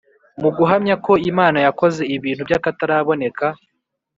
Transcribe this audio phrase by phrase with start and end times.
[0.41, 3.45] mu guhamya ko imana yakoze ibintu by’akataraboneka